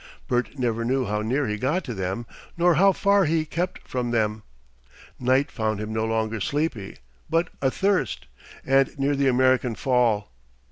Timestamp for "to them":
1.83-2.25